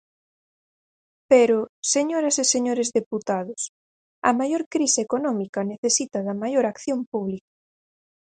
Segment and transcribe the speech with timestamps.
[1.31, 1.57] Pero,
[1.93, 3.61] señoras e señores deputados,
[4.29, 7.51] a maior crise económica necesita da maior acción pública.